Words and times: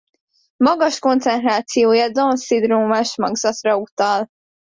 Magas 0.57 0.99
koncentrációja 0.99 2.09
Down-szindrómás 2.09 3.17
magzatra 3.17 3.77
utal. 3.77 4.29